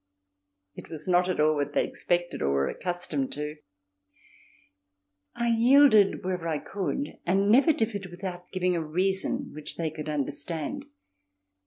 [0.73, 3.57] It was not at all what they expected or were accustomed to.
[5.35, 10.09] I yielded wherever I could and never differed without giving a reason which they could
[10.09, 10.85] understand.